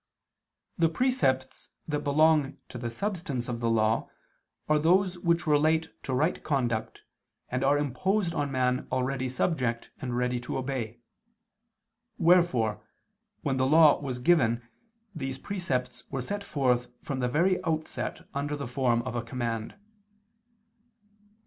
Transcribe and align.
The 0.79 0.89
precepts 0.89 1.69
that 1.87 1.99
belong 2.03 2.57
to 2.69 2.79
the 2.79 2.89
substance 2.89 3.47
of 3.47 3.59
the 3.59 3.69
Law 3.69 4.09
are 4.67 4.79
those 4.79 5.19
which 5.19 5.45
relate 5.45 5.91
to 6.01 6.13
right 6.15 6.43
conduct 6.43 7.03
and 7.49 7.63
are 7.63 7.77
imposed 7.77 8.33
on 8.33 8.51
man 8.51 8.87
already 8.91 9.29
subject 9.29 9.91
and 10.01 10.17
ready 10.17 10.39
to 10.39 10.57
obey: 10.57 11.01
wherefore 12.17 12.83
when 13.41 13.57
the 13.57 13.67
Law 13.67 13.99
was 14.01 14.17
given 14.17 14.67
these 15.13 15.37
precepts 15.37 16.09
were 16.09 16.23
set 16.23 16.43
forth 16.43 16.87
from 17.03 17.19
the 17.19 17.29
very 17.29 17.63
outset 17.63 18.21
under 18.33 18.55
the 18.55 18.65
form 18.65 19.03
of 19.03 19.15
a 19.15 19.21
command. 19.21 19.75